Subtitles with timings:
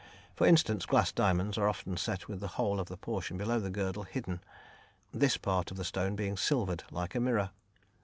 [0.35, 3.69] For instance, glass diamonds are often set with the whole of the portion below the
[3.69, 4.41] girdle hidden,
[5.11, 7.51] this part of the stone being silvered like a mirror.